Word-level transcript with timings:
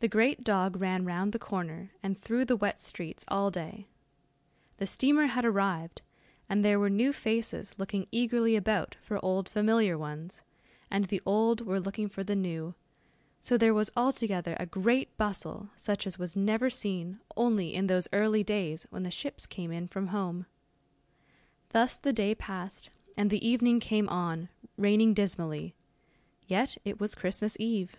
The 0.00 0.08
great 0.08 0.42
dog 0.42 0.80
ran 0.80 1.04
round 1.04 1.32
the 1.32 1.38
corner, 1.38 1.92
and 2.02 2.18
through 2.18 2.44
the 2.46 2.56
wet 2.56 2.82
streets 2.82 3.24
all 3.28 3.52
day. 3.52 3.86
The 4.78 4.84
steamer 4.86 5.26
had 5.26 5.44
arrived, 5.44 6.02
and 6.48 6.64
there 6.64 6.80
were 6.80 6.90
new 6.90 7.12
faces 7.12 7.72
looking 7.78 8.08
eagerly 8.10 8.56
about 8.56 8.96
for 9.00 9.24
old 9.24 9.48
familiar 9.48 9.96
ones, 9.96 10.42
and 10.90 11.04
the 11.04 11.22
old 11.24 11.60
were 11.60 11.78
looking 11.78 12.08
for 12.08 12.24
the 12.24 12.34
new; 12.34 12.74
so 13.40 13.56
there 13.56 13.72
was 13.72 13.92
altogether 13.96 14.56
a 14.58 14.66
great 14.66 15.16
bustle 15.16 15.68
such 15.76 16.04
as 16.04 16.18
was 16.18 16.34
never 16.36 16.68
seen, 16.68 17.20
only 17.36 17.72
in 17.72 17.86
those 17.86 18.08
early 18.12 18.42
days 18.42 18.88
when 18.90 19.04
the 19.04 19.08
ships 19.08 19.46
came 19.46 19.70
in 19.70 19.86
from 19.86 20.08
home. 20.08 20.46
Thus 21.68 21.96
the 21.96 22.12
day 22.12 22.34
passed, 22.34 22.90
and 23.16 23.30
the 23.30 23.46
evening 23.48 23.78
came 23.78 24.08
on, 24.08 24.48
raining 24.76 25.14
dismally 25.14 25.76
yet 26.48 26.76
it 26.84 26.98
was 26.98 27.14
Christmas 27.14 27.56
eve. 27.60 27.94